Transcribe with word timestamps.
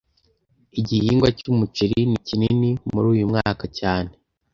Igihingwa 0.79 1.27
cy'umuceri 1.39 1.99
ni 2.09 2.19
kinini 2.27 2.69
muri 2.91 3.05
uyu 3.13 3.25
mwaka 3.31 3.65
cyane 3.79 4.11